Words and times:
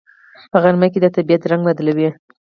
په 0.51 0.57
غرمه 0.63 0.87
کې 0.93 0.99
د 1.01 1.07
طبیعت 1.15 1.41
رنگ 1.51 1.61
بدل 1.67 1.87
وي 1.97 2.09